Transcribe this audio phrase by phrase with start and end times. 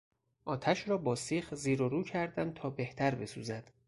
[0.45, 3.71] آتش را با سیخ زیر و رو کردم تا بهتر بسوزد.